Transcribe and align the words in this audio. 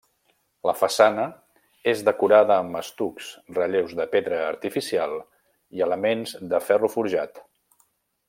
La 0.67 0.73
façana 0.77 1.25
és 1.91 1.99
decorada 2.07 2.57
amb 2.63 2.79
estucs, 2.79 3.27
relleus 3.59 3.93
de 4.01 4.07
pedra 4.15 4.41
artificial 4.47 5.15
i 5.81 5.85
elements 5.89 6.35
de 6.55 6.65
ferro 6.71 6.91
forjat. 6.97 7.43